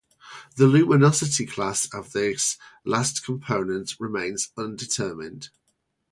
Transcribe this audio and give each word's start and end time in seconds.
The 0.57 0.65
luminosity 0.65 1.45
class 1.45 1.85
of 1.93 2.11
this 2.11 2.57
last 2.83 3.23
component 3.23 3.99
remains 3.99 4.49
undetermined. 4.57 5.49